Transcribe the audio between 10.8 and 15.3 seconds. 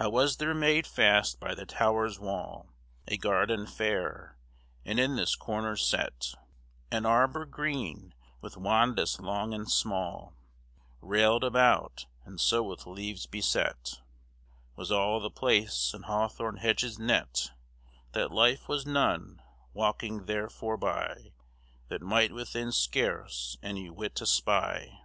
Railed about, and so with leaves beset Was all the